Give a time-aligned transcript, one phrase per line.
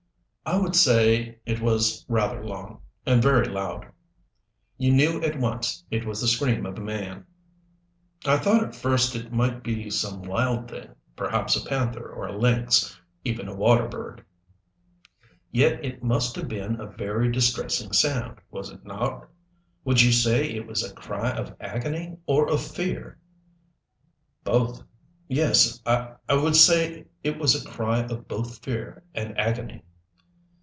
[0.43, 3.85] "I would say it was rather long and very loud."
[4.77, 7.25] "You knew at once it was the scream of a man?"
[8.25, 12.37] "I thought at first it might be some wild thing perhaps a panther or a
[12.37, 14.25] lynx even a water bird."
[15.51, 19.29] "Yet it must have been a very distressing sound, was it not?
[19.85, 23.17] Would you say it was a cry of agony or of fear?"
[24.43, 24.83] "Both.
[25.29, 29.83] Yes I would say it was a cry of both fear and agony."